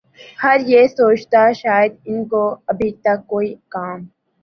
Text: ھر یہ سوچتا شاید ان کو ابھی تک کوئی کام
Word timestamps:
ھر 0.39 0.57
یہ 0.67 0.83
سوچتا 0.89 1.43
شاید 1.61 1.91
ان 2.07 2.17
کو 2.31 2.43
ابھی 2.69 2.89
تک 3.03 3.19
کوئی 3.27 3.49
کام 3.73 3.99